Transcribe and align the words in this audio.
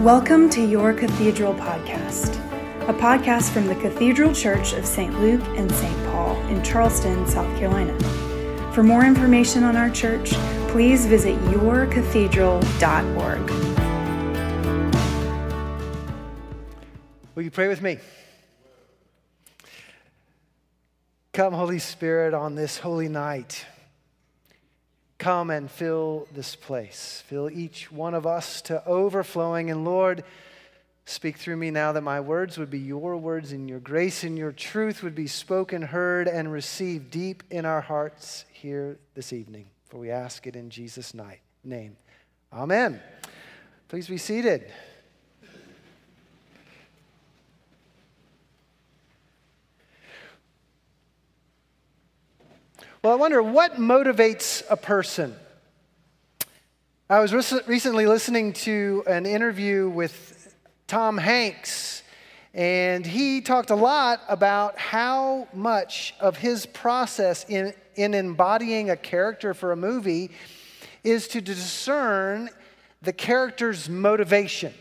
Welcome 0.00 0.50
to 0.50 0.62
Your 0.62 0.92
Cathedral 0.92 1.54
Podcast, 1.54 2.36
a 2.86 2.92
podcast 2.92 3.50
from 3.50 3.66
the 3.66 3.74
Cathedral 3.76 4.34
Church 4.34 4.74
of 4.74 4.84
St. 4.84 5.18
Luke 5.20 5.40
and 5.56 5.72
St. 5.72 5.96
Paul 6.08 6.36
in 6.48 6.62
Charleston, 6.62 7.26
South 7.26 7.48
Carolina. 7.58 7.98
For 8.74 8.82
more 8.82 9.06
information 9.06 9.64
on 9.64 9.74
our 9.74 9.88
church, 9.88 10.32
please 10.68 11.06
visit 11.06 11.34
yourcathedral.org. 11.44 13.50
Will 17.34 17.42
you 17.42 17.50
pray 17.50 17.68
with 17.68 17.80
me? 17.80 17.96
Come, 21.32 21.54
Holy 21.54 21.78
Spirit, 21.78 22.34
on 22.34 22.54
this 22.54 22.76
holy 22.76 23.08
night. 23.08 23.64
Come 25.18 25.50
and 25.50 25.70
fill 25.70 26.28
this 26.32 26.54
place. 26.54 27.22
Fill 27.26 27.50
each 27.50 27.90
one 27.90 28.14
of 28.14 28.26
us 28.26 28.60
to 28.62 28.86
overflowing. 28.86 29.70
And 29.70 29.84
Lord, 29.84 30.24
speak 31.06 31.38
through 31.38 31.56
me 31.56 31.70
now 31.70 31.92
that 31.92 32.02
my 32.02 32.20
words 32.20 32.58
would 32.58 32.70
be 32.70 32.78
your 32.78 33.16
words 33.16 33.52
and 33.52 33.68
your 33.68 33.80
grace 33.80 34.24
and 34.24 34.36
your 34.36 34.52
truth 34.52 35.02
would 35.02 35.14
be 35.14 35.26
spoken, 35.26 35.82
heard, 35.82 36.28
and 36.28 36.52
received 36.52 37.10
deep 37.10 37.42
in 37.50 37.64
our 37.64 37.80
hearts 37.80 38.44
here 38.52 38.98
this 39.14 39.32
evening. 39.32 39.66
For 39.86 39.98
we 39.98 40.10
ask 40.10 40.46
it 40.46 40.56
in 40.56 40.68
Jesus' 40.68 41.14
name. 41.64 41.96
Amen. 42.52 43.00
Please 43.88 44.08
be 44.08 44.18
seated. 44.18 44.70
Well, 53.06 53.14
I 53.14 53.18
wonder 53.18 53.40
what 53.40 53.76
motivates 53.76 54.64
a 54.68 54.76
person? 54.76 55.36
I 57.08 57.20
was 57.20 57.32
recently 57.32 58.04
listening 58.04 58.52
to 58.54 59.04
an 59.06 59.26
interview 59.26 59.88
with 59.88 60.56
Tom 60.88 61.16
Hanks, 61.16 62.02
and 62.52 63.06
he 63.06 63.42
talked 63.42 63.70
a 63.70 63.76
lot 63.76 64.22
about 64.28 64.76
how 64.76 65.46
much 65.54 66.16
of 66.18 66.38
his 66.38 66.66
process 66.66 67.46
in, 67.48 67.74
in 67.94 68.12
embodying 68.12 68.90
a 68.90 68.96
character 68.96 69.54
for 69.54 69.70
a 69.70 69.76
movie 69.76 70.32
is 71.04 71.28
to 71.28 71.40
discern 71.40 72.50
the 73.02 73.12
character's 73.12 73.88
motivation. 73.88 74.74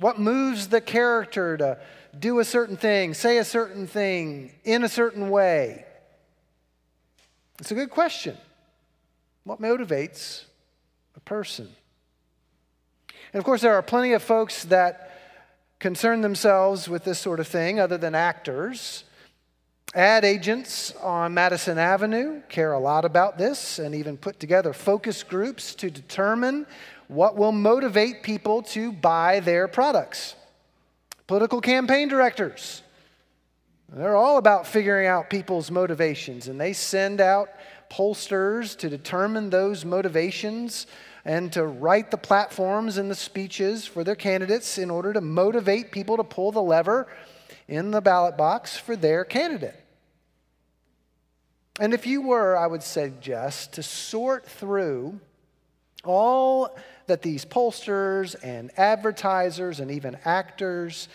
What 0.00 0.18
moves 0.18 0.68
the 0.68 0.80
character 0.80 1.58
to 1.58 1.78
do 2.18 2.38
a 2.38 2.46
certain 2.46 2.78
thing, 2.78 3.12
say 3.12 3.36
a 3.36 3.44
certain 3.44 3.86
thing, 3.86 4.52
in 4.64 4.84
a 4.84 4.88
certain 4.88 5.28
way? 5.28 5.84
It's 7.60 7.70
a 7.70 7.74
good 7.74 7.90
question. 7.90 8.36
What 9.44 9.60
motivates 9.60 10.44
a 11.16 11.20
person? 11.20 11.68
And 13.32 13.38
of 13.38 13.44
course, 13.44 13.60
there 13.60 13.74
are 13.74 13.82
plenty 13.82 14.12
of 14.12 14.22
folks 14.22 14.64
that 14.64 15.10
concern 15.78 16.20
themselves 16.20 16.88
with 16.88 17.04
this 17.04 17.18
sort 17.18 17.40
of 17.40 17.46
thing 17.46 17.78
other 17.78 17.98
than 17.98 18.14
actors. 18.14 19.04
Ad 19.94 20.24
agents 20.24 20.94
on 21.02 21.34
Madison 21.34 21.78
Avenue 21.78 22.42
care 22.48 22.72
a 22.72 22.78
lot 22.78 23.04
about 23.04 23.38
this 23.38 23.78
and 23.78 23.94
even 23.94 24.16
put 24.16 24.40
together 24.40 24.72
focus 24.72 25.22
groups 25.22 25.74
to 25.76 25.90
determine 25.90 26.66
what 27.08 27.36
will 27.36 27.52
motivate 27.52 28.22
people 28.22 28.62
to 28.62 28.90
buy 28.92 29.40
their 29.40 29.68
products. 29.68 30.34
Political 31.26 31.60
campaign 31.60 32.08
directors 32.08 32.82
they're 34.00 34.16
all 34.16 34.38
about 34.38 34.66
figuring 34.66 35.06
out 35.06 35.30
people's 35.30 35.70
motivations, 35.70 36.48
and 36.48 36.60
they 36.60 36.72
send 36.72 37.20
out 37.20 37.48
pollsters 37.90 38.76
to 38.78 38.88
determine 38.88 39.50
those 39.50 39.84
motivations 39.84 40.86
and 41.24 41.52
to 41.52 41.64
write 41.64 42.10
the 42.10 42.16
platforms 42.16 42.98
and 42.98 43.10
the 43.10 43.14
speeches 43.14 43.86
for 43.86 44.04
their 44.04 44.16
candidates 44.16 44.78
in 44.78 44.90
order 44.90 45.12
to 45.12 45.20
motivate 45.20 45.92
people 45.92 46.16
to 46.16 46.24
pull 46.24 46.52
the 46.52 46.62
lever 46.62 47.06
in 47.68 47.90
the 47.90 48.00
ballot 48.00 48.36
box 48.36 48.76
for 48.76 48.96
their 48.96 49.24
candidate. 49.24 49.80
And 51.80 51.94
if 51.94 52.06
you 52.06 52.22
were, 52.22 52.56
I 52.56 52.66
would 52.66 52.82
suggest, 52.82 53.72
to 53.74 53.82
sort 53.82 54.46
through 54.46 55.18
all 56.04 56.76
that 57.06 57.22
these 57.22 57.44
pollsters 57.44 58.36
and 58.42 58.70
advertisers 58.78 59.80
and 59.80 59.90
even 59.90 60.16
actors 60.24 61.08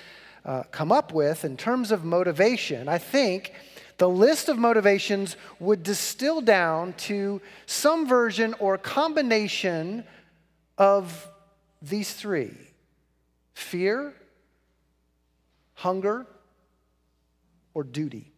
uh, 0.45 0.63
come 0.72 0.91
up 0.91 1.13
with 1.13 1.45
in 1.45 1.57
terms 1.57 1.91
of 1.91 2.03
motivation, 2.03 2.88
I 2.88 2.97
think 2.97 3.53
the 3.97 4.09
list 4.09 4.47
of 4.47 4.57
motivations 4.57 5.35
would 5.59 5.83
distill 5.83 6.41
down 6.41 6.94
to 6.94 7.41
some 7.66 8.07
version 8.07 8.55
or 8.59 8.78
combination 8.78 10.05
of 10.78 11.28
these 11.81 12.13
three 12.13 12.55
fear, 13.53 14.13
hunger, 15.73 16.25
or 17.73 17.83
duty. 17.83 18.31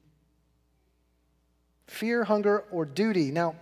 Fear, 1.85 2.23
hunger, 2.23 2.63
or 2.71 2.85
duty. 2.85 3.31
Now, 3.31 3.55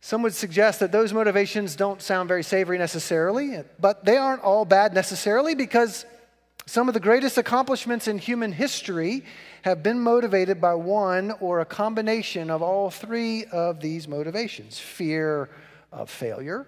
some 0.00 0.22
would 0.22 0.34
suggest 0.34 0.80
that 0.80 0.90
those 0.90 1.12
motivations 1.12 1.76
don't 1.76 2.00
sound 2.00 2.28
very 2.28 2.42
savory 2.42 2.78
necessarily, 2.78 3.62
but 3.78 4.06
they 4.06 4.16
aren't 4.16 4.42
all 4.42 4.64
bad 4.64 4.94
necessarily 4.94 5.54
because 5.54 6.06
some 6.68 6.86
of 6.86 6.92
the 6.92 7.00
greatest 7.00 7.38
accomplishments 7.38 8.08
in 8.08 8.18
human 8.18 8.52
history 8.52 9.24
have 9.62 9.82
been 9.82 9.98
motivated 9.98 10.60
by 10.60 10.74
one 10.74 11.30
or 11.40 11.60
a 11.60 11.64
combination 11.64 12.50
of 12.50 12.60
all 12.60 12.90
three 12.90 13.46
of 13.46 13.80
these 13.80 14.06
motivations 14.06 14.78
fear 14.78 15.48
of 15.90 16.10
failure, 16.10 16.66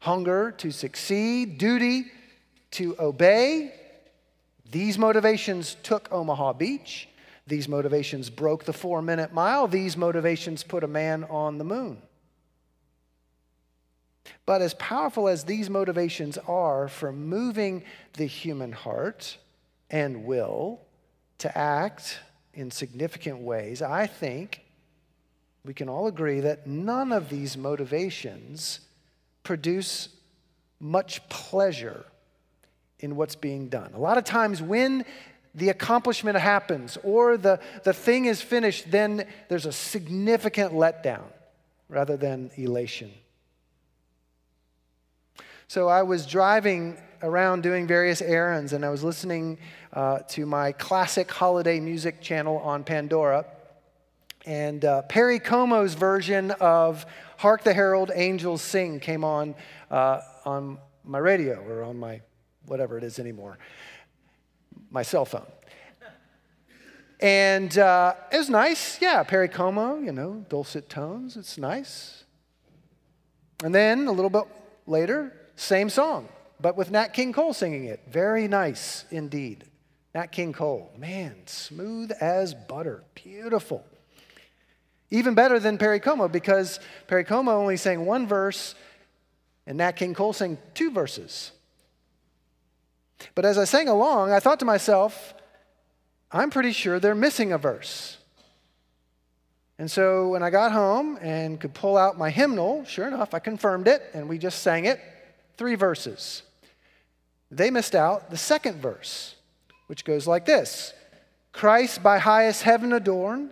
hunger 0.00 0.50
to 0.50 0.70
succeed, 0.70 1.56
duty 1.56 2.04
to 2.72 2.94
obey. 3.00 3.72
These 4.70 4.98
motivations 4.98 5.78
took 5.82 6.12
Omaha 6.12 6.52
Beach. 6.52 7.08
These 7.46 7.66
motivations 7.66 8.28
broke 8.28 8.64
the 8.64 8.74
four 8.74 9.00
minute 9.00 9.32
mile. 9.32 9.66
These 9.66 9.96
motivations 9.96 10.62
put 10.62 10.84
a 10.84 10.88
man 10.88 11.24
on 11.24 11.56
the 11.56 11.64
moon. 11.64 12.02
But 14.46 14.62
as 14.62 14.74
powerful 14.74 15.28
as 15.28 15.44
these 15.44 15.70
motivations 15.70 16.38
are 16.46 16.88
for 16.88 17.12
moving 17.12 17.84
the 18.14 18.26
human 18.26 18.72
heart 18.72 19.38
and 19.90 20.24
will 20.24 20.80
to 21.38 21.56
act 21.56 22.18
in 22.52 22.70
significant 22.70 23.40
ways, 23.40 23.82
I 23.82 24.06
think 24.06 24.62
we 25.64 25.74
can 25.74 25.88
all 25.88 26.06
agree 26.06 26.40
that 26.40 26.66
none 26.66 27.12
of 27.12 27.28
these 27.28 27.56
motivations 27.56 28.80
produce 29.42 30.08
much 30.78 31.26
pleasure 31.28 32.04
in 33.00 33.16
what's 33.16 33.34
being 33.34 33.68
done. 33.68 33.92
A 33.94 33.98
lot 33.98 34.18
of 34.18 34.24
times, 34.24 34.60
when 34.62 35.04
the 35.54 35.68
accomplishment 35.68 36.36
happens 36.36 36.98
or 37.02 37.36
the, 37.36 37.60
the 37.84 37.92
thing 37.92 38.26
is 38.26 38.42
finished, 38.42 38.90
then 38.90 39.26
there's 39.48 39.66
a 39.66 39.72
significant 39.72 40.72
letdown 40.72 41.24
rather 41.88 42.16
than 42.16 42.50
elation. 42.56 43.10
So 45.66 45.88
I 45.88 46.02
was 46.02 46.26
driving 46.26 46.98
around 47.22 47.62
doing 47.62 47.86
various 47.86 48.20
errands 48.20 48.74
and 48.74 48.84
I 48.84 48.90
was 48.90 49.02
listening 49.02 49.58
uh, 49.94 50.18
to 50.28 50.44
my 50.44 50.72
classic 50.72 51.30
holiday 51.30 51.80
music 51.80 52.20
channel 52.20 52.58
on 52.58 52.84
Pandora. 52.84 53.46
And 54.44 54.84
uh, 54.84 55.02
Perry 55.02 55.38
Como's 55.38 55.94
version 55.94 56.50
of 56.52 57.06
Hark 57.38 57.64
the 57.64 57.72
Herald 57.72 58.10
Angels 58.14 58.60
Sing 58.60 59.00
came 59.00 59.24
on 59.24 59.54
uh, 59.90 60.20
on 60.44 60.78
my 61.02 61.18
radio 61.18 61.58
or 61.66 61.82
on 61.82 61.98
my 61.98 62.20
whatever 62.66 62.98
it 62.98 63.04
is 63.04 63.18
anymore, 63.18 63.58
my 64.90 65.02
cell 65.02 65.24
phone. 65.24 65.46
And 67.20 67.76
uh, 67.78 68.14
it 68.30 68.36
was 68.36 68.50
nice. 68.50 69.00
Yeah, 69.00 69.22
Perry 69.22 69.48
Como, 69.48 69.98
you 69.98 70.12
know, 70.12 70.44
dulcet 70.50 70.90
tones. 70.90 71.38
It's 71.38 71.56
nice. 71.56 72.24
And 73.62 73.74
then 73.74 74.08
a 74.08 74.12
little 74.12 74.28
bit 74.28 74.44
later, 74.86 75.32
same 75.56 75.88
song, 75.88 76.28
but 76.60 76.76
with 76.76 76.90
Nat 76.90 77.08
King 77.08 77.32
Cole 77.32 77.52
singing 77.52 77.84
it. 77.84 78.00
Very 78.08 78.48
nice 78.48 79.04
indeed. 79.10 79.64
Nat 80.14 80.28
King 80.28 80.52
Cole, 80.52 80.92
man, 80.96 81.34
smooth 81.46 82.12
as 82.20 82.54
butter, 82.54 83.02
beautiful. 83.14 83.84
Even 85.10 85.34
better 85.34 85.58
than 85.58 85.78
Perry 85.78 86.00
Como 86.00 86.28
because 86.28 86.80
Perry 87.06 87.24
Como 87.24 87.52
only 87.52 87.76
sang 87.76 88.06
one 88.06 88.26
verse 88.26 88.74
and 89.66 89.78
Nat 89.78 89.92
King 89.92 90.14
Cole 90.14 90.32
sang 90.32 90.58
two 90.74 90.90
verses. 90.90 91.52
But 93.34 93.44
as 93.44 93.58
I 93.58 93.64
sang 93.64 93.88
along, 93.88 94.32
I 94.32 94.40
thought 94.40 94.60
to 94.60 94.64
myself, 94.64 95.34
I'm 96.30 96.50
pretty 96.50 96.72
sure 96.72 97.00
they're 97.00 97.14
missing 97.14 97.52
a 97.52 97.58
verse. 97.58 98.18
And 99.78 99.90
so 99.90 100.28
when 100.28 100.42
I 100.42 100.50
got 100.50 100.72
home 100.72 101.18
and 101.20 101.60
could 101.60 101.74
pull 101.74 101.96
out 101.96 102.16
my 102.16 102.30
hymnal, 102.30 102.84
sure 102.84 103.08
enough, 103.08 103.34
I 103.34 103.40
confirmed 103.40 103.88
it 103.88 104.02
and 104.14 104.28
we 104.28 104.38
just 104.38 104.62
sang 104.62 104.84
it 104.84 105.00
three 105.56 105.74
verses. 105.74 106.42
They 107.50 107.70
missed 107.70 107.94
out 107.94 108.30
the 108.30 108.36
second 108.36 108.80
verse, 108.80 109.36
which 109.86 110.04
goes 110.04 110.26
like 110.26 110.44
this 110.44 110.92
Christ 111.52 112.02
by 112.02 112.18
highest 112.18 112.62
heaven 112.62 112.92
adorned, 112.92 113.50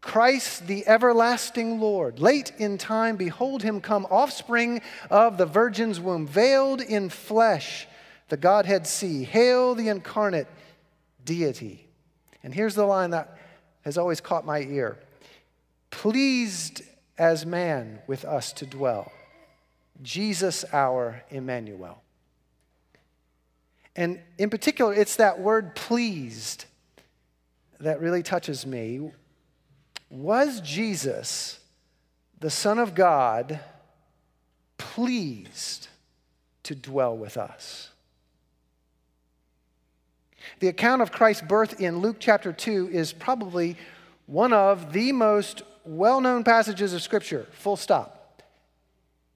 Christ 0.00 0.66
the 0.66 0.86
everlasting 0.86 1.80
Lord. 1.80 2.18
Late 2.18 2.52
in 2.58 2.76
time, 2.76 3.16
behold 3.16 3.62
him 3.62 3.80
come, 3.80 4.06
offspring 4.10 4.82
of 5.10 5.38
the 5.38 5.46
virgin's 5.46 6.00
womb, 6.00 6.26
veiled 6.26 6.80
in 6.80 7.08
flesh, 7.08 7.86
the 8.28 8.36
Godhead 8.36 8.86
see. 8.86 9.24
Hail 9.24 9.74
the 9.74 9.88
incarnate 9.88 10.48
deity. 11.24 11.86
And 12.42 12.52
here's 12.52 12.74
the 12.74 12.84
line 12.84 13.10
that 13.10 13.38
has 13.82 13.96
always 13.96 14.20
caught 14.20 14.44
my 14.44 14.60
ear 14.60 14.98
pleased 15.90 16.82
as 17.18 17.46
man 17.46 18.00
with 18.06 18.24
us 18.24 18.52
to 18.54 18.66
dwell, 18.66 19.12
Jesus 20.02 20.64
our 20.72 21.22
Emmanuel. 21.30 22.02
And 23.94 24.20
in 24.38 24.50
particular, 24.50 24.94
it's 24.94 25.16
that 25.16 25.40
word 25.40 25.74
pleased 25.74 26.64
that 27.80 28.00
really 28.00 28.22
touches 28.22 28.64
me. 28.66 29.10
Was 30.10 30.60
Jesus, 30.60 31.58
the 32.40 32.50
Son 32.50 32.78
of 32.78 32.94
God, 32.94 33.60
pleased 34.78 35.88
to 36.64 36.74
dwell 36.74 37.16
with 37.16 37.36
us? 37.36 37.90
The 40.60 40.68
account 40.68 41.02
of 41.02 41.12
Christ's 41.12 41.42
birth 41.42 41.80
in 41.80 41.98
Luke 41.98 42.16
chapter 42.18 42.52
2 42.52 42.90
is 42.92 43.12
probably 43.12 43.76
one 44.26 44.52
of 44.52 44.92
the 44.92 45.12
most 45.12 45.62
well 45.84 46.20
known 46.20 46.44
passages 46.44 46.92
of 46.94 47.02
Scripture, 47.02 47.46
full 47.52 47.76
stop. 47.76 48.21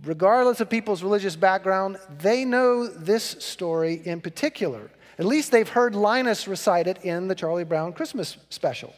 Regardless 0.05 0.61
of 0.61 0.69
people's 0.69 1.03
religious 1.03 1.37
background, 1.37 1.97
they 2.19 2.45
know 2.45 2.87
this 2.87 3.25
story 3.25 4.03
in 4.05 4.21
particular. 4.21 4.91
At 5.19 5.25
least 5.25 5.51
they've 5.51 5.69
heard 5.69 5.95
Linus 5.95 6.47
recite 6.47 6.87
it 6.87 7.03
in 7.03 7.29
the 7.29 7.35
Charlie 7.35 7.65
Brown 7.65 7.95
Christmas 7.95 8.37
special. 8.51 8.95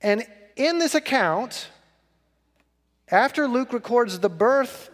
And 0.00 0.24
in 0.54 0.78
this 0.78 0.94
account, 0.94 1.68
after 3.10 3.48
Luke 3.48 3.72
records 3.72 4.20
the 4.20 4.28
birth 4.28 4.90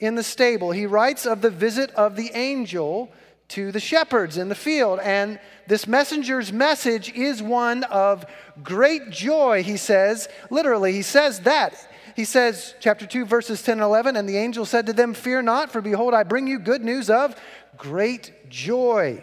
in 0.00 0.16
the 0.16 0.24
stable, 0.24 0.72
he 0.72 0.86
writes 0.86 1.24
of 1.24 1.40
the 1.40 1.50
visit 1.50 1.90
of 1.92 2.16
the 2.16 2.30
angel 2.34 3.12
to 3.48 3.70
the 3.70 3.80
shepherds 3.80 4.36
in 4.36 4.48
the 4.48 4.56
field. 4.56 4.98
And 5.00 5.38
this 5.68 5.86
messenger's 5.86 6.52
message 6.52 7.12
is 7.12 7.40
one 7.42 7.84
of 7.84 8.26
great 8.62 9.10
joy, 9.10 9.62
he 9.62 9.76
says. 9.76 10.28
Literally, 10.50 10.92
he 10.92 11.02
says 11.02 11.40
that. 11.40 11.88
He 12.16 12.24
says, 12.24 12.74
chapter 12.80 13.06
2, 13.06 13.26
verses 13.26 13.62
10 13.62 13.74
and 13.74 13.82
11, 13.82 14.16
and 14.16 14.26
the 14.26 14.38
angel 14.38 14.64
said 14.64 14.86
to 14.86 14.94
them, 14.94 15.12
Fear 15.12 15.42
not, 15.42 15.70
for 15.70 15.82
behold, 15.82 16.14
I 16.14 16.22
bring 16.22 16.46
you 16.46 16.58
good 16.58 16.82
news 16.82 17.10
of 17.10 17.38
great 17.76 18.48
joy 18.48 19.22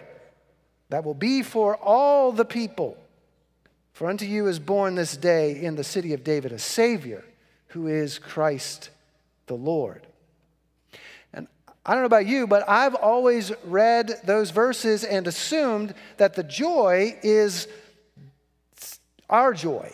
that 0.90 1.04
will 1.04 1.16
be 1.16 1.42
for 1.42 1.75
all 1.75 2.31
the 2.31 2.45
people. 2.45 2.95
For 3.94 4.07
unto 4.07 4.25
you 4.25 4.45
is 4.45 4.60
born 4.60 4.94
this 4.94 5.18
day 5.18 5.60
in 5.60 5.75
the 5.75 5.84
city 5.84 6.13
of 6.13 6.24
David 6.24 6.51
a 6.51 6.60
Savior 6.60 7.25
who 7.69 7.88
is 7.88 8.19
Christ 8.19 8.92
the 9.48 9.56
Lord. 9.56 10.06
And 11.34 11.48
I 11.84 11.94
don't 11.94 12.04
know 12.04 12.06
about 12.06 12.28
you, 12.28 12.45
but 12.45 12.63
I've 12.69 12.94
always 12.94 13.51
read 13.66 14.19
those 14.24 14.51
verses 14.51 15.04
and 15.04 15.25
assumed 15.25 15.95
that 16.18 16.36
the 16.36 16.44
joy 16.44 17.18
is 17.24 17.68
our 19.31 19.51
joy 19.51 19.92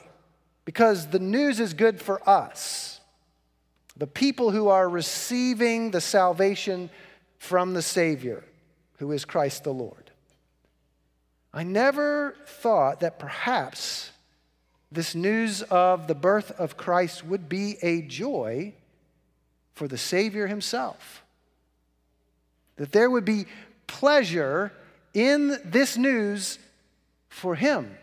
because 0.69 1.07
the 1.07 1.17
news 1.17 1.59
is 1.59 1.73
good 1.73 1.99
for 1.99 2.21
us, 2.29 3.01
the 3.97 4.05
people 4.05 4.51
who 4.51 4.67
are 4.67 4.87
receiving 4.87 5.89
the 5.89 5.99
salvation 5.99 6.91
from 7.39 7.73
the 7.73 7.81
Savior, 7.81 8.43
who 8.99 9.11
is 9.11 9.25
Christ 9.25 9.63
the 9.63 9.73
Lord. 9.73 10.11
I 11.51 11.63
never 11.63 12.35
thought 12.45 12.99
that 12.99 13.17
perhaps 13.17 14.11
this 14.91 15.15
news 15.15 15.63
of 15.63 16.05
the 16.05 16.13
birth 16.13 16.51
of 16.51 16.77
Christ 16.77 17.25
would 17.25 17.49
be 17.49 17.77
a 17.81 18.03
joy 18.03 18.75
for 19.73 19.87
the 19.87 19.97
Savior 19.97 20.45
himself 20.45 21.23
that 22.75 22.91
there 22.91 23.09
would 23.09 23.25
be 23.25 23.47
pleasure 23.87 24.71
in 25.15 25.59
this 25.65 25.97
news 25.97 26.59
for 27.27 27.55
him. 27.55 27.97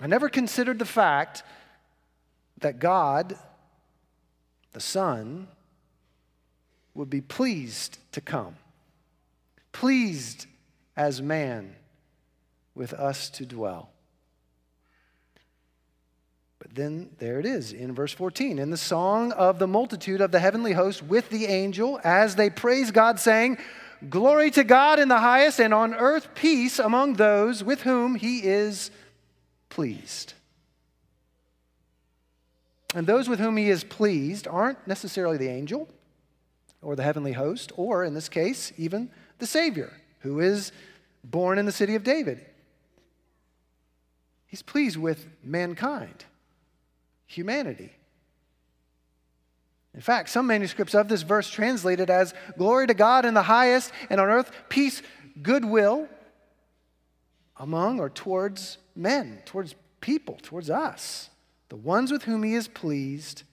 I 0.00 0.06
never 0.06 0.28
considered 0.28 0.78
the 0.78 0.84
fact 0.84 1.42
that 2.60 2.78
God, 2.78 3.36
the 4.72 4.80
Son, 4.80 5.48
would 6.94 7.10
be 7.10 7.20
pleased 7.20 7.98
to 8.12 8.20
come, 8.20 8.56
pleased 9.72 10.46
as 10.96 11.22
man 11.22 11.74
with 12.74 12.92
us 12.92 13.30
to 13.30 13.46
dwell. 13.46 13.90
But 16.58 16.74
then 16.74 17.10
there 17.18 17.40
it 17.40 17.46
is 17.46 17.72
in 17.72 17.94
verse 17.94 18.12
14. 18.12 18.58
In 18.58 18.70
the 18.70 18.76
song 18.76 19.32
of 19.32 19.58
the 19.58 19.66
multitude 19.66 20.20
of 20.20 20.32
the 20.32 20.40
heavenly 20.40 20.72
host 20.72 21.02
with 21.02 21.28
the 21.30 21.46
angel, 21.46 22.00
as 22.04 22.36
they 22.36 22.50
praise 22.50 22.90
God, 22.90 23.20
saying, 23.20 23.58
Glory 24.08 24.50
to 24.52 24.62
God 24.62 25.00
in 25.00 25.08
the 25.08 25.18
highest, 25.18 25.60
and 25.60 25.74
on 25.74 25.94
earth 25.94 26.34
peace 26.34 26.78
among 26.78 27.14
those 27.14 27.64
with 27.64 27.82
whom 27.82 28.14
he 28.14 28.44
is 28.44 28.92
pleased. 29.78 30.32
And 32.96 33.06
those 33.06 33.28
with 33.28 33.38
whom 33.38 33.56
he 33.56 33.70
is 33.70 33.84
pleased 33.84 34.48
aren't 34.48 34.84
necessarily 34.88 35.36
the 35.36 35.50
angel 35.50 35.88
or 36.82 36.96
the 36.96 37.04
heavenly 37.04 37.30
host, 37.30 37.70
or 37.76 38.02
in 38.02 38.12
this 38.12 38.28
case, 38.28 38.72
even 38.76 39.08
the 39.38 39.46
Savior, 39.46 39.92
who 40.22 40.40
is 40.40 40.72
born 41.22 41.60
in 41.60 41.64
the 41.64 41.70
city 41.70 41.94
of 41.94 42.02
David. 42.02 42.44
He's 44.48 44.62
pleased 44.62 44.96
with 44.96 45.28
mankind 45.44 46.24
humanity. 47.26 47.92
In 49.94 50.00
fact, 50.00 50.28
some 50.28 50.48
manuscripts 50.48 50.96
of 50.96 51.06
this 51.06 51.22
verse 51.22 51.48
translated 51.48 52.10
as 52.10 52.34
glory 52.56 52.88
to 52.88 52.94
God 52.94 53.24
in 53.24 53.34
the 53.34 53.44
highest, 53.44 53.92
and 54.10 54.20
on 54.20 54.26
earth 54.26 54.50
peace, 54.68 55.02
goodwill 55.40 56.08
among 57.56 58.00
or 58.00 58.10
towards 58.10 58.78
men, 58.98 59.40
towards 59.46 59.74
people, 60.00 60.38
towards 60.42 60.68
us. 60.68 61.30
The 61.68 61.76
ones 61.76 62.10
with 62.10 62.24
whom 62.24 62.42
he 62.42 62.54
is 62.54 62.68
pleased 62.68 63.44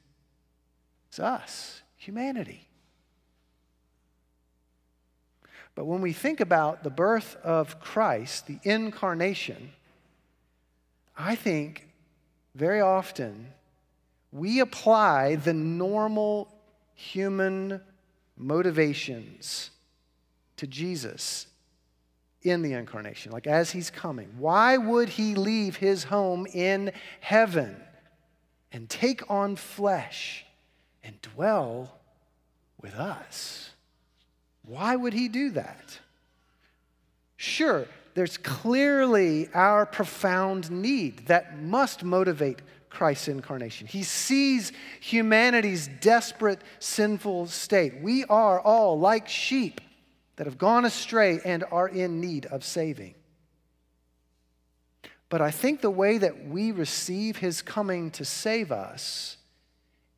is 1.12 1.20
us, 1.20 1.82
humanity. 1.96 2.68
But 5.76 5.86
when 5.86 6.02
we 6.02 6.14
think 6.14 6.40
about 6.40 6.84
the 6.84 6.90
birth 6.90 7.36
of 7.44 7.80
Christ, 7.80 8.48
the 8.48 8.60
incarnation, 8.64 9.74
I 11.18 11.36
think 11.36 11.90
very 12.56 12.80
often 12.80 13.48
we 14.32 14.62
apply 14.62 15.36
the 15.36 15.54
normal 15.54 16.54
human 16.94 17.82
motivations 18.38 19.72
to 20.58 20.66
Jesus 20.66 21.48
in 22.46 22.62
the 22.62 22.74
incarnation, 22.74 23.32
like 23.32 23.48
as 23.48 23.72
he's 23.72 23.90
coming. 23.90 24.30
Why 24.38 24.78
would 24.78 25.10
he 25.10 25.36
leave 25.36 25.78
his 25.78 26.06
home 26.06 26.48
in 26.54 26.92
heaven 27.20 27.76
and 28.72 28.90
take 28.90 29.30
on 29.30 29.56
flesh 29.56 30.46
and 31.04 31.20
dwell 31.22 31.98
with 32.82 32.94
us? 32.94 33.72
Why 34.64 34.96
would 34.96 35.14
he 35.14 35.28
do 35.28 35.52
that? 35.52 36.00
Sure, 37.38 37.88
there's 38.14 38.38
clearly 38.38 39.50
our 39.54 39.86
profound 39.86 40.72
need 40.72 41.28
that 41.28 41.60
must 41.62 42.04
motivate 42.04 42.62
Christ's 42.90 43.28
incarnation. 43.28 43.88
He 43.88 44.04
sees 44.04 44.72
humanity's 45.02 45.90
desperate, 46.00 46.62
sinful 46.80 47.48
state. 47.48 48.02
We 48.02 48.24
are 48.26 48.60
all 48.62 48.98
like 48.98 49.28
sheep 49.28 49.82
that 50.36 50.48
have 50.48 50.58
gone 50.58 50.86
astray 50.86 51.40
and 51.46 51.64
are 51.72 51.88
in 51.88 52.20
need 52.20 52.46
of 52.48 52.64
saving. 52.64 53.16
But 55.30 55.42
I 55.42 55.52
think 55.52 55.82
the 55.82 55.90
way 55.90 56.18
that 56.18 56.48
we 56.48 56.72
receive 56.72 57.38
his 57.38 57.62
coming 57.62 58.12
to 58.12 58.26
save 58.26 58.72
us 58.72 59.38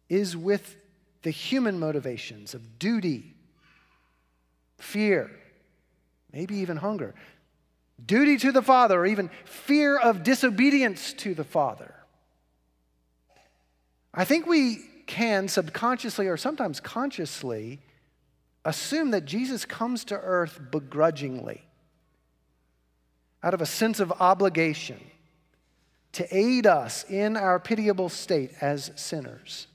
is 0.09 0.36
with 0.36 0.75
the 1.24 1.31
human 1.31 1.79
motivations 1.79 2.53
of 2.53 2.79
duty, 2.79 3.33
fear, 4.77 5.31
maybe 6.31 6.57
even 6.57 6.77
hunger, 6.77 7.15
duty 8.05 8.38
to 8.38 8.51
the 8.51 8.62
Father, 8.62 9.00
or 9.00 9.05
even 9.05 9.29
fear 9.45 9.97
of 9.97 10.24
disobedience 10.24 11.13
to 11.13 11.33
the 11.33 11.43
Father. 11.43 11.93
I 14.13 14.25
think 14.25 14.45
we 14.45 14.79
can 15.05 15.47
subconsciously 15.47 16.27
or 16.27 16.38
sometimes 16.38 16.79
consciously 16.79 17.79
assume 18.67 19.12
that 19.12 19.24
Jesus 19.24 19.63
comes 19.63 20.03
to 20.03 20.15
earth 20.15 20.59
begrudgingly, 20.71 21.63
out 23.41 23.53
of 23.53 23.62
a 23.62 23.65
sense 23.65 24.01
of 24.01 24.12
obligation 24.19 25.00
to 26.12 26.27
aid 26.36 26.67
us 26.67 27.05
in 27.09 27.38
our 27.38 27.62
pitiable 27.62 28.09
state 28.09 28.51
as 28.59 28.91
sinners. 28.97 29.67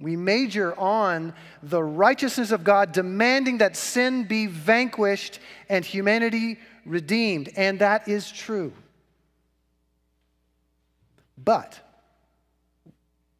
We 0.00 0.14
major 0.14 0.78
on 0.78 1.34
the 1.60 1.82
righteousness 1.82 2.52
of 2.52 2.62
God 2.62 2.92
demanding 2.92 3.58
that 3.58 3.76
sin 3.76 4.22
be 4.22 4.46
vanquished 4.46 5.40
and 5.68 5.84
humanity 5.84 6.58
redeemed, 6.84 7.50
and 7.56 7.80
that 7.80 8.06
is 8.06 8.30
true. 8.30 8.72
But 11.36 11.80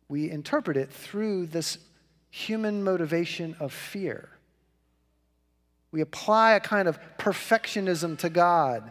we 0.09 0.28
interpret 0.28 0.76
it 0.76 0.90
through 0.90 1.47
this 1.47 1.78
human 2.30 2.82
motivation 2.85 3.56
of 3.61 3.73
fear. 3.73 4.28
We 5.90 6.00
apply 6.00 6.52
a 6.52 6.61
kind 6.61 6.88
of 6.88 6.99
perfectionism 7.18 8.18
to 8.18 8.28
God 8.28 8.90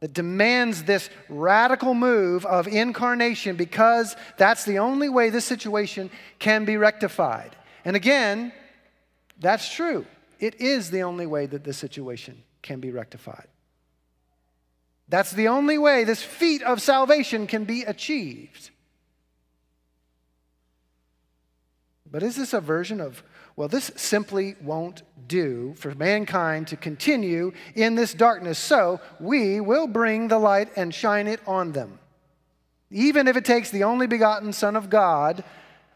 that 0.00 0.14
demands 0.14 0.84
this 0.84 1.10
radical 1.28 1.92
move 1.94 2.46
of 2.46 2.66
incarnation 2.66 3.56
because 3.56 4.16
that's 4.38 4.64
the 4.64 4.78
only 4.78 5.08
way 5.08 5.30
this 5.30 5.44
situation 5.44 6.10
can 6.38 6.64
be 6.64 6.76
rectified. 6.76 7.54
And 7.84 7.96
again, 7.96 8.52
that's 9.38 9.72
true. 9.72 10.06
It 10.38 10.60
is 10.60 10.90
the 10.90 11.02
only 11.02 11.26
way 11.26 11.46
that 11.46 11.64
this 11.64 11.76
situation 11.76 12.42
can 12.62 12.80
be 12.80 12.90
rectified. 12.90 13.48
That's 15.08 15.32
the 15.32 15.48
only 15.48 15.76
way 15.76 16.04
this 16.04 16.22
feat 16.22 16.62
of 16.62 16.80
salvation 16.80 17.46
can 17.46 17.64
be 17.64 17.82
achieved. 17.82 18.70
But 22.10 22.22
is 22.22 22.36
this 22.36 22.52
a 22.52 22.60
version 22.60 23.00
of, 23.00 23.22
well, 23.56 23.68
this 23.68 23.90
simply 23.96 24.56
won't 24.60 25.02
do 25.28 25.74
for 25.76 25.94
mankind 25.94 26.66
to 26.68 26.76
continue 26.76 27.52
in 27.74 27.94
this 27.94 28.14
darkness, 28.14 28.58
so 28.58 29.00
we 29.20 29.60
will 29.60 29.86
bring 29.86 30.28
the 30.28 30.38
light 30.38 30.70
and 30.76 30.94
shine 30.94 31.28
it 31.28 31.40
on 31.46 31.72
them. 31.72 31.98
Even 32.90 33.28
if 33.28 33.36
it 33.36 33.44
takes 33.44 33.70
the 33.70 33.84
only 33.84 34.08
begotten 34.08 34.52
Son 34.52 34.74
of 34.74 34.90
God 34.90 35.44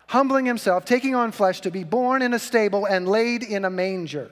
humbling 0.07 0.47
himself, 0.47 0.85
taking 0.85 1.15
on 1.15 1.33
flesh 1.33 1.61
to 1.63 1.71
be 1.71 1.83
born 1.83 2.23
in 2.23 2.35
a 2.35 2.39
stable 2.39 2.85
and 2.85 3.09
laid 3.09 3.43
in 3.43 3.65
a 3.65 3.71
manger. 3.71 4.31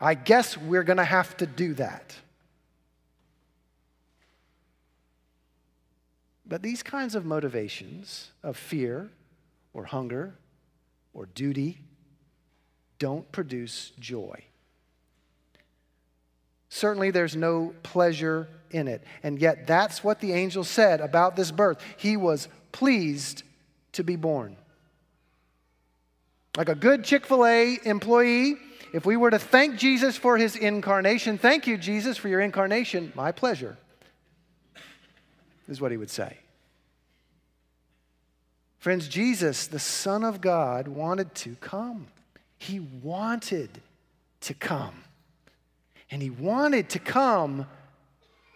I 0.00 0.14
guess 0.14 0.56
we're 0.56 0.84
going 0.84 0.98
to 0.98 1.04
have 1.04 1.36
to 1.38 1.46
do 1.46 1.74
that. 1.74 2.14
But 6.46 6.62
these 6.62 6.82
kinds 6.82 7.14
of 7.14 7.24
motivations 7.24 8.30
of 8.42 8.56
fear 8.56 9.10
or 9.74 9.84
hunger 9.84 10.38
or 11.12 11.26
duty 11.26 11.80
don't 12.98 13.30
produce 13.32 13.92
joy. 13.98 14.44
Certainly, 16.70 17.10
there's 17.10 17.36
no 17.36 17.74
pleasure 17.82 18.48
in 18.70 18.88
it. 18.88 19.04
And 19.22 19.38
yet, 19.38 19.66
that's 19.66 20.02
what 20.02 20.20
the 20.20 20.32
angel 20.32 20.64
said 20.64 21.00
about 21.00 21.36
this 21.36 21.52
birth. 21.52 21.78
He 21.96 22.16
was 22.16 22.48
pleased 22.72 23.42
to 23.92 24.02
be 24.02 24.16
born. 24.16 24.56
Like 26.56 26.68
a 26.68 26.74
good 26.74 27.04
Chick 27.04 27.26
fil 27.26 27.46
A 27.46 27.78
employee, 27.84 28.56
if 28.92 29.04
we 29.04 29.16
were 29.16 29.30
to 29.30 29.38
thank 29.38 29.76
Jesus 29.76 30.16
for 30.16 30.36
his 30.36 30.56
incarnation, 30.56 31.36
thank 31.36 31.66
you, 31.66 31.76
Jesus, 31.76 32.16
for 32.16 32.28
your 32.28 32.40
incarnation, 32.40 33.12
my 33.14 33.32
pleasure, 33.32 33.76
is 35.68 35.80
what 35.80 35.90
he 35.90 35.96
would 35.96 36.10
say. 36.10 36.38
Friends, 38.84 39.08
Jesus, 39.08 39.66
the 39.66 39.78
Son 39.78 40.22
of 40.22 40.42
God, 40.42 40.88
wanted 40.88 41.34
to 41.36 41.56
come. 41.58 42.06
He 42.58 42.80
wanted 42.80 43.80
to 44.42 44.52
come. 44.52 45.04
And 46.10 46.20
he 46.20 46.28
wanted 46.28 46.90
to 46.90 46.98
come 46.98 47.66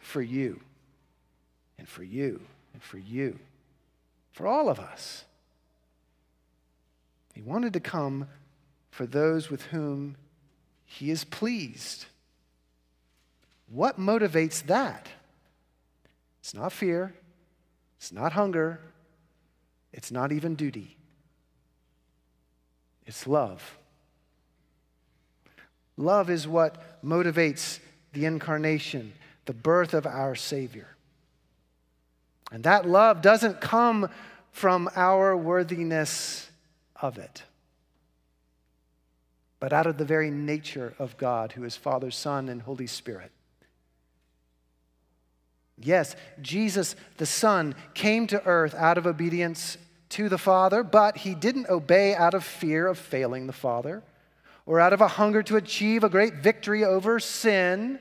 for 0.02 0.20
you, 0.20 0.60
and 1.78 1.88
for 1.88 2.02
you, 2.02 2.42
and 2.74 2.82
for 2.82 2.98
you, 2.98 3.38
for 4.32 4.46
all 4.46 4.68
of 4.68 4.78
us. 4.78 5.24
He 7.32 7.40
wanted 7.40 7.72
to 7.72 7.80
come 7.80 8.28
for 8.90 9.06
those 9.06 9.48
with 9.48 9.62
whom 9.62 10.16
he 10.84 11.10
is 11.10 11.24
pleased. 11.24 12.04
What 13.70 13.98
motivates 13.98 14.62
that? 14.66 15.08
It's 16.40 16.52
not 16.52 16.70
fear, 16.70 17.14
it's 17.96 18.12
not 18.12 18.34
hunger, 18.34 18.78
it's 19.92 20.10
not 20.10 20.32
even 20.32 20.54
duty. 20.54 20.96
It's 23.06 23.26
love. 23.26 23.78
Love 25.96 26.30
is 26.30 26.46
what 26.46 27.02
motivates 27.04 27.80
the 28.12 28.24
incarnation, 28.24 29.12
the 29.46 29.54
birth 29.54 29.94
of 29.94 30.06
our 30.06 30.34
Savior. 30.34 30.88
And 32.52 32.64
that 32.64 32.88
love 32.88 33.22
doesn't 33.22 33.60
come 33.60 34.08
from 34.52 34.88
our 34.94 35.36
worthiness 35.36 36.48
of 37.00 37.18
it 37.18 37.42
but 39.60 39.72
out 39.72 39.86
of 39.86 39.98
the 39.98 40.04
very 40.04 40.30
nature 40.30 40.94
of 40.98 41.16
God, 41.16 41.52
who 41.52 41.64
is 41.64 41.76
Father, 41.76 42.10
Son, 42.10 42.48
and 42.48 42.62
Holy 42.62 42.86
Spirit. 42.86 43.32
Yes, 45.80 46.16
Jesus, 46.40 46.96
the 47.18 47.26
Son, 47.26 47.74
came 47.94 48.26
to 48.28 48.44
earth 48.44 48.74
out 48.74 48.98
of 48.98 49.06
obedience 49.06 49.78
to 50.10 50.28
the 50.28 50.38
Father, 50.38 50.82
but 50.82 51.18
he 51.18 51.34
didn't 51.34 51.68
obey 51.68 52.14
out 52.14 52.34
of 52.34 52.44
fear 52.44 52.86
of 52.86 52.98
failing 52.98 53.46
the 53.46 53.52
Father 53.52 54.02
or 54.66 54.80
out 54.80 54.92
of 54.92 55.00
a 55.00 55.08
hunger 55.08 55.42
to 55.44 55.56
achieve 55.56 56.02
a 56.02 56.08
great 56.08 56.34
victory 56.34 56.84
over 56.84 57.20
sin 57.20 57.98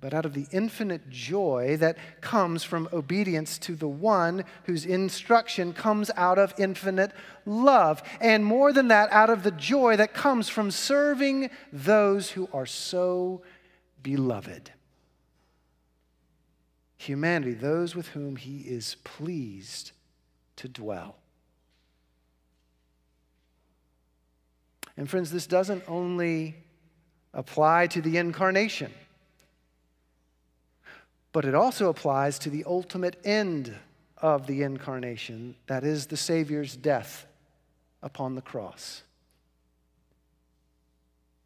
but 0.00 0.14
out 0.14 0.24
of 0.24 0.32
the 0.32 0.46
infinite 0.52 1.10
joy 1.10 1.76
that 1.80 1.98
comes 2.20 2.62
from 2.62 2.88
obedience 2.92 3.58
to 3.58 3.74
the 3.74 3.88
one 3.88 4.44
whose 4.64 4.86
instruction 4.86 5.72
comes 5.72 6.10
out 6.16 6.38
of 6.38 6.54
infinite 6.56 7.10
love. 7.44 8.02
And 8.20 8.44
more 8.44 8.72
than 8.72 8.88
that, 8.88 9.10
out 9.10 9.28
of 9.28 9.42
the 9.42 9.50
joy 9.50 9.96
that 9.96 10.14
comes 10.14 10.48
from 10.48 10.70
serving 10.70 11.50
those 11.72 12.30
who 12.30 12.48
are 12.52 12.66
so 12.66 13.42
beloved. 14.00 14.70
Humanity, 16.98 17.54
those 17.54 17.96
with 17.96 18.08
whom 18.08 18.36
he 18.36 18.60
is 18.60 18.96
pleased 19.04 19.92
to 20.56 20.68
dwell. 20.68 21.16
And 24.96 25.08
friends, 25.08 25.30
this 25.30 25.46
doesn't 25.46 25.84
only 25.88 26.56
apply 27.32 27.86
to 27.88 28.02
the 28.02 28.16
incarnation 28.18 28.92
but 31.32 31.44
it 31.44 31.54
also 31.54 31.88
applies 31.88 32.38
to 32.40 32.50
the 32.50 32.64
ultimate 32.64 33.16
end 33.24 33.74
of 34.16 34.46
the 34.46 34.62
incarnation 34.62 35.54
that 35.66 35.84
is, 35.84 36.06
the 36.06 36.16
Savior's 36.16 36.76
death 36.76 37.26
upon 38.02 38.34
the 38.34 38.42
cross. 38.42 39.02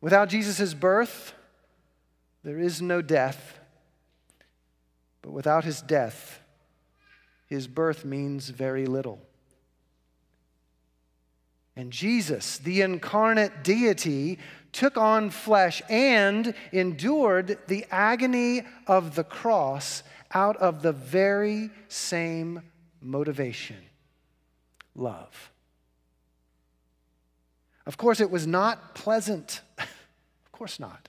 Without 0.00 0.28
Jesus' 0.28 0.75
birth, 0.75 1.35
there 2.42 2.59
is 2.59 2.80
no 2.80 3.02
death. 3.02 3.59
But 5.23 5.33
without 5.33 5.64
his 5.64 5.81
death, 5.81 6.41
his 7.47 7.69
birth 7.69 8.05
means 8.05 8.49
very 8.49 8.87
little. 8.87 9.21
And 11.75 11.93
Jesus, 11.93 12.59
the 12.59 12.83
incarnate 12.83 13.64
deity, 13.64 14.38
took 14.73 14.99
on 14.99 15.31
flesh 15.31 15.81
and 15.88 16.55
endured 16.73 17.59
the 17.69 17.87
agony 17.91 18.62
of 18.87 19.14
the 19.14 19.25
cross 19.25 20.02
out 20.35 20.57
of 20.57 20.83
the 20.83 20.93
very 20.93 21.71
same 21.88 22.62
motivation 23.00 23.76
love. 24.95 25.50
Of 27.87 27.97
course, 27.97 28.21
it 28.21 28.31
was 28.31 28.47
not 28.47 28.95
pleasant. 28.95 29.61
of 29.79 30.52
course 30.52 30.79
not. 30.79 31.09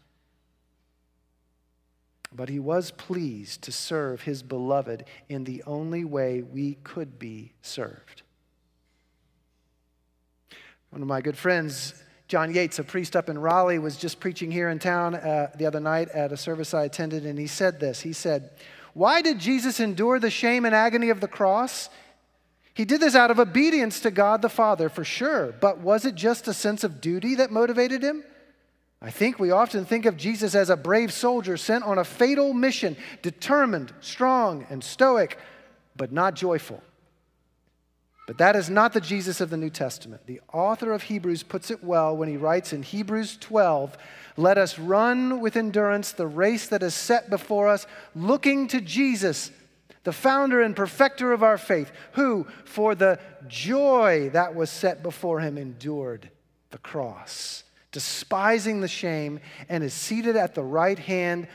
But 2.36 2.50
he 2.50 2.60
was 2.60 2.92
pleased 2.92 3.62
to 3.64 3.72
serve 3.72 4.24
his 4.24 4.42
beloved 4.42 5.06
in 5.30 5.44
the 5.44 5.64
only 5.68 6.04
way 6.04 6.42
we 6.42 6.76
could 6.84 7.20
be 7.20 7.54
served. 7.62 8.24
One 10.90 11.02
of 11.02 11.08
my 11.08 11.22
good 11.22 11.38
friends, 11.38 11.94
John 12.28 12.54
Yates, 12.54 12.80
a 12.80 12.84
priest 12.84 13.16
up 13.16 13.30
in 13.30 13.38
Raleigh, 13.38 13.80
was 13.80 13.98
just 13.98 14.20
preaching 14.20 14.52
here 14.52 14.70
in 14.70 14.80
town 14.80 15.16
uh, 15.16 15.52
the 15.56 15.66
other 15.66 15.80
night 15.80 16.10
at 16.10 16.32
a 16.32 16.38
service 16.38 16.74
I 16.74 16.84
attended, 16.84 17.26
and 17.26 17.38
he 17.38 17.48
said 17.48 17.80
this. 17.80 18.02
He 18.02 18.14
said, 18.14 18.52
Why 18.94 19.22
did 19.22 19.40
Jesus 19.40 19.80
endure 19.80 20.20
the 20.20 20.30
shame 20.30 20.66
and 20.66 20.74
agony 20.74 21.10
of 21.10 21.20
the 21.20 21.28
cross? 21.28 21.90
He 22.74 22.86
did 22.86 23.02
this 23.02 23.16
out 23.16 23.30
of 23.30 23.40
obedience 23.40 24.00
to 24.00 24.12
God 24.12 24.42
the 24.42 24.50
Father, 24.50 24.90
for 24.90 25.04
sure, 25.04 25.54
but 25.60 25.80
was 25.80 26.06
it 26.06 26.16
just 26.16 26.48
a 26.48 26.54
sense 26.54 26.84
of 26.84 27.02
duty 27.02 27.36
that 27.36 27.52
motivated 27.52 28.04
him? 28.04 28.24
I 29.04 29.12
think 29.12 29.38
we 29.38 29.52
often 29.52 29.84
think 29.84 30.06
of 30.06 30.16
Jesus 30.16 30.56
as 30.56 30.70
a 30.70 30.78
brave 30.78 31.12
soldier 31.12 31.58
sent 31.58 31.84
on 31.84 31.98
a 31.98 32.06
fatal 32.06 32.54
mission, 32.54 32.96
determined, 33.22 33.94
strong, 34.00 34.66
and 34.70 34.82
stoic, 34.82 35.38
but 35.94 36.14
not 36.14 36.36
joyful. 36.36 36.82
But 38.26 38.38
that 38.38 38.56
is 38.56 38.70
not 38.70 38.94
the 38.94 39.02
Jesus 39.02 39.42
of 39.42 39.50
the 39.50 39.58
New 39.58 39.70
Testament. 39.70 40.26
The 40.26 40.40
author 40.54 40.94
of 40.94 41.04
Hebrews 41.04 41.44
puts 41.44 41.70
it 41.70 41.84
well 41.84 42.16
when 42.16 42.30
he 42.30 42.38
writes 42.38 42.72
in 42.72 42.82
Hebrews 42.82 43.38
12 43.42 43.98
Let 44.38 44.58
us 44.58 44.80
run 44.80 45.42
with 45.42 45.58
endurance 45.58 46.14
the 46.14 46.26
race 46.26 46.68
that 46.68 46.82
is 46.82 46.94
set 46.94 47.30
before 47.30 47.68
us, 47.68 47.86
looking 48.16 48.70
to 48.70 48.80
Jesus, 48.80 49.52
the 50.06 50.14
founder 50.14 50.62
and 50.62 50.74
perfecter 50.74 51.34
of 51.34 51.44
our 51.44 51.58
faith, 51.58 51.92
who, 52.14 52.48
for 52.64 52.96
the 52.96 53.20
joy 53.50 54.30
that 54.32 54.56
was 54.56 54.70
set 54.70 55.04
before 55.04 55.42
him, 55.42 55.58
endured 55.58 56.30
the 56.72 56.78
cross, 56.78 57.63
despising 57.94 58.82
the 58.82 58.88
shame, 58.90 59.40
and 59.70 59.84
is 59.84 59.94
seated 59.94 60.36
at 60.36 60.56
the 60.56 60.64
right 60.64 61.00
hand 61.00 61.48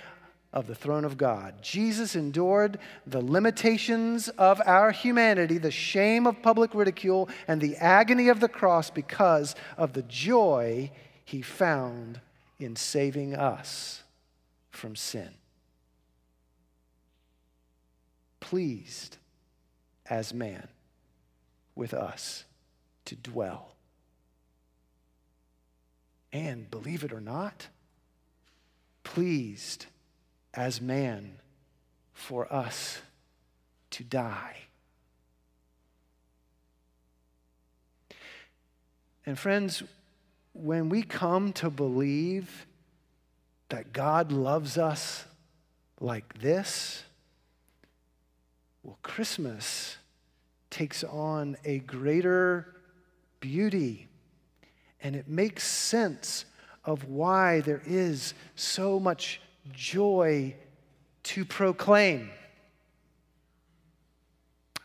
of 0.53 0.67
the 0.67 0.75
throne 0.75 1.05
of 1.05 1.19
God. 1.19 1.57
Jesus 1.61 2.17
endured 2.17 2.79
the 3.07 3.21
limitations 3.21 4.29
of 4.31 4.63
our 4.65 4.91
humanity, 4.91 5.59
the 5.59 5.71
shame 5.71 6.27
of 6.27 6.43
public 6.43 6.75
ridicule, 6.75 7.29
and 7.47 7.61
the 7.61 7.77
agony 7.77 8.29
of 8.29 8.41
the 8.41 8.49
cross 8.49 8.89
because 8.89 9.55
of 9.77 9.93
the 9.93 10.03
joy 10.03 10.91
he 11.23 11.43
found 11.43 12.21
in 12.59 12.75
saving 12.77 13.35
us 13.35 14.03
from 14.71 14.97
sin. 14.97 15.29
Pleased 18.41 19.19
as 20.09 20.33
man 20.33 20.69
with 21.75 21.93
us 21.93 22.45
to 23.05 23.15
dwell. 23.15 23.75
And 26.39 26.71
believe 26.71 27.03
it 27.03 27.13
or 27.13 27.21
not, 27.21 27.67
pleased 29.03 29.87
as 30.55 30.81
man 30.81 31.41
for 32.13 32.51
us 32.53 33.01
to 33.91 34.05
die. 34.05 34.55
And 39.27 39.37
friends, 39.37 39.83
when 40.53 40.89
we 40.89 41.03
come 41.03 41.53
to 41.55 41.71
believe 41.71 42.69
that 43.69 43.93
God 43.93 44.31
loves 44.31 44.79
us 44.79 45.25
like 45.99 46.39
this, 46.41 47.03
well, 48.85 48.99
Christmas 49.03 49.97
takes 50.71 51.03
on 51.03 51.57
a 51.65 51.81
greater 51.81 52.77
beauty 53.41 54.07
and 55.03 55.15
it 55.15 55.29
makes 55.29 55.65
sense 55.65 56.45
of 56.85 57.05
why 57.05 57.61
there 57.61 57.83
is 57.87 58.35
so 58.57 58.99
much 58.99 59.41
joy 59.73 60.55
to 61.23 61.45
proclaim. 61.45 62.31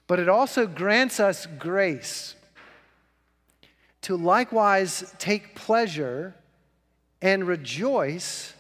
But 0.08 0.20
it 0.20 0.30
also 0.30 0.68
grants 0.68 1.20
us 1.20 1.48
grace 1.58 2.36
to 4.02 4.18
likewise 4.18 5.14
take 5.18 5.56
pleasure 5.56 6.36
and 7.22 7.48
rejoice 7.48 8.54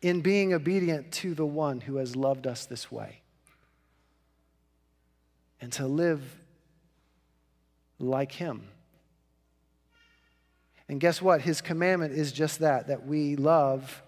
in 0.00 0.22
being 0.22 0.54
obedient 0.54 1.12
to 1.12 1.34
the 1.34 1.44
one 1.44 1.82
who 1.82 1.96
has 1.96 2.16
loved 2.16 2.46
us 2.46 2.64
this 2.64 2.90
way. 2.90 3.20
And 5.60 5.70
to 5.74 5.86
live 5.86 6.22
like 7.98 8.32
him. 8.32 8.62
And 10.90 10.98
guess 10.98 11.22
what? 11.22 11.42
His 11.42 11.60
commandment 11.60 12.14
is 12.14 12.32
just 12.32 12.58
that, 12.58 12.88
that 12.88 13.06
we 13.06 13.36
love 13.36 14.02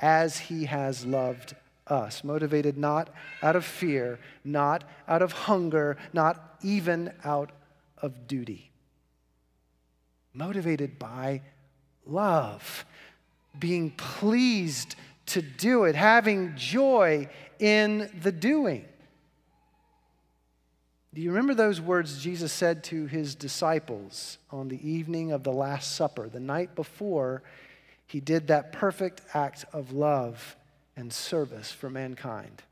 as 0.00 0.36
he 0.36 0.64
has 0.64 1.06
loved 1.06 1.54
us, 1.86 2.24
motivated 2.24 2.76
not 2.76 3.08
out 3.40 3.54
of 3.54 3.64
fear, 3.64 4.18
not 4.42 4.82
out 5.06 5.22
of 5.22 5.30
hunger, 5.30 5.96
not 6.12 6.58
even 6.60 7.12
out 7.22 7.52
of 8.02 8.26
duty. 8.26 8.72
Motivated 10.32 10.98
by 10.98 11.40
love, 12.04 12.84
being 13.56 13.92
pleased 13.92 14.96
to 15.26 15.40
do 15.40 15.84
it, 15.84 15.94
having 15.94 16.56
joy 16.56 17.28
in 17.60 18.10
the 18.22 18.32
doing. 18.32 18.84
Do 21.14 21.20
you 21.20 21.30
remember 21.30 21.54
those 21.54 21.80
words 21.80 22.20
Jesus 22.20 22.52
said 22.52 22.82
to 22.84 23.06
his 23.06 23.36
disciples 23.36 24.38
on 24.50 24.66
the 24.66 24.88
evening 24.88 25.30
of 25.30 25.44
the 25.44 25.52
Last 25.52 25.94
Supper, 25.94 26.28
the 26.28 26.40
night 26.40 26.74
before 26.74 27.44
he 28.04 28.18
did 28.18 28.48
that 28.48 28.72
perfect 28.72 29.22
act 29.32 29.64
of 29.72 29.92
love 29.92 30.56
and 30.96 31.12
service 31.12 31.70
for 31.70 31.88
mankind. 31.88 32.62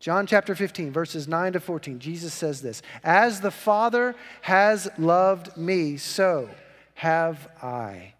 John 0.00 0.26
chapter 0.26 0.54
15, 0.54 0.90
verses 0.90 1.28
9 1.28 1.54
to 1.54 1.60
14, 1.60 1.98
Jesus 1.98 2.32
says 2.32 2.62
this 2.62 2.80
As 3.04 3.42
the 3.42 3.50
Father 3.50 4.14
has 4.42 4.88
loved 4.96 5.54
me, 5.56 5.98
so 5.98 6.48
have 6.94 7.48
I 7.62 8.14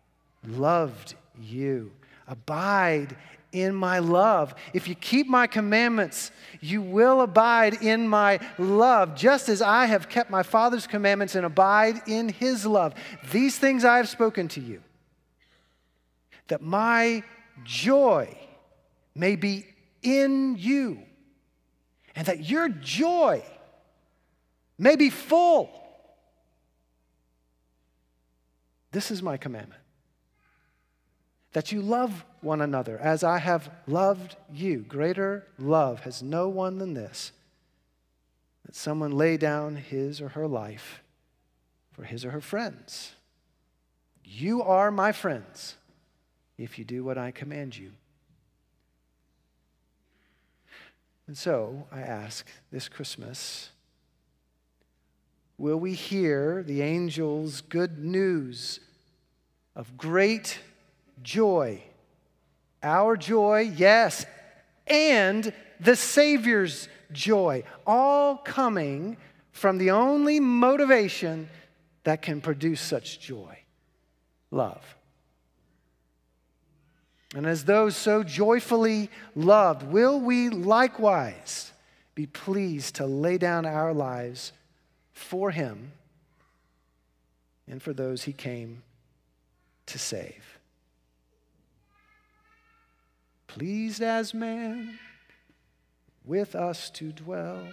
loved 0.46 1.14
you. 1.40 1.92
Abide 2.28 3.16
in 3.52 3.74
my 3.74 3.98
love. 3.98 4.54
If 4.72 4.88
you 4.88 4.94
keep 4.94 5.26
my 5.26 5.46
commandments, 5.46 6.30
you 6.60 6.82
will 6.82 7.20
abide 7.20 7.82
in 7.82 8.08
my 8.08 8.40
love, 8.58 9.14
just 9.14 9.48
as 9.48 9.62
I 9.62 9.86
have 9.86 10.08
kept 10.08 10.30
my 10.30 10.42
Father's 10.42 10.86
commandments 10.86 11.34
and 11.34 11.46
abide 11.46 12.02
in 12.06 12.28
his 12.28 12.66
love. 12.66 12.94
These 13.30 13.58
things 13.58 13.84
I 13.84 13.96
have 13.98 14.08
spoken 14.08 14.48
to 14.48 14.60
you 14.60 14.82
that 16.48 16.62
my 16.62 17.22
joy 17.64 18.36
may 19.14 19.34
be 19.34 19.66
in 20.02 20.56
you, 20.56 21.02
and 22.14 22.26
that 22.26 22.48
your 22.48 22.68
joy 22.68 23.42
may 24.78 24.94
be 24.94 25.10
full. 25.10 25.70
This 28.92 29.10
is 29.10 29.22
my 29.22 29.36
commandment 29.36 29.80
that 31.56 31.72
you 31.72 31.80
love 31.80 32.26
one 32.42 32.60
another 32.60 32.98
as 32.98 33.24
I 33.24 33.38
have 33.38 33.70
loved 33.86 34.36
you. 34.52 34.80
Greater 34.80 35.46
love 35.58 36.00
has 36.00 36.22
no 36.22 36.50
one 36.50 36.76
than 36.76 36.92
this 36.92 37.32
that 38.66 38.76
someone 38.76 39.12
lay 39.12 39.38
down 39.38 39.76
his 39.76 40.20
or 40.20 40.28
her 40.28 40.46
life 40.46 41.02
for 41.92 42.02
his 42.02 42.26
or 42.26 42.32
her 42.32 42.42
friends. 42.42 43.14
You 44.22 44.62
are 44.62 44.90
my 44.90 45.12
friends 45.12 45.76
if 46.58 46.78
you 46.78 46.84
do 46.84 47.02
what 47.02 47.16
I 47.16 47.30
command 47.30 47.78
you. 47.78 47.92
And 51.26 51.38
so 51.38 51.86
I 51.90 52.02
ask 52.02 52.46
this 52.70 52.86
Christmas 52.86 53.70
will 55.56 55.78
we 55.78 55.94
hear 55.94 56.62
the 56.62 56.82
angel's 56.82 57.62
good 57.62 57.98
news 57.98 58.78
of 59.74 59.96
great 59.96 60.58
joy? 61.22 61.82
Our 62.82 63.16
joy, 63.16 63.72
yes, 63.74 64.26
and 64.86 65.52
the 65.80 65.96
Savior's 65.96 66.88
joy, 67.12 67.64
all 67.86 68.36
coming 68.36 69.16
from 69.52 69.78
the 69.78 69.90
only 69.90 70.38
motivation 70.40 71.48
that 72.04 72.22
can 72.22 72.40
produce 72.40 72.80
such 72.80 73.20
joy 73.20 73.58
love. 74.50 74.96
And 77.34 77.46
as 77.46 77.64
those 77.64 77.96
so 77.96 78.22
joyfully 78.22 79.10
loved, 79.34 79.82
will 79.82 80.20
we 80.20 80.48
likewise 80.48 81.72
be 82.14 82.26
pleased 82.26 82.96
to 82.96 83.06
lay 83.06 83.36
down 83.36 83.66
our 83.66 83.92
lives 83.92 84.52
for 85.12 85.50
Him 85.50 85.92
and 87.68 87.82
for 87.82 87.92
those 87.92 88.22
He 88.22 88.32
came 88.32 88.82
to 89.86 89.98
save? 89.98 90.55
Pleased 93.56 94.02
as 94.02 94.34
man 94.34 94.98
with 96.26 96.54
us 96.54 96.90
to 96.90 97.10
dwell, 97.10 97.66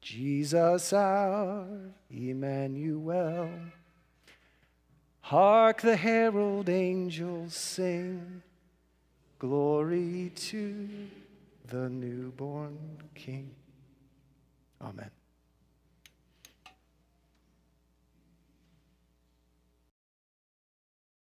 Jesus 0.00 0.92
our 0.92 1.68
Emmanuel. 2.10 3.48
Hark 5.20 5.82
the 5.82 5.94
herald 5.94 6.68
angels 6.68 7.54
sing, 7.54 8.42
Glory 9.38 10.32
to 10.34 10.88
the 11.68 11.88
newborn 11.88 12.76
King. 13.14 13.52
Amen. 14.82 15.12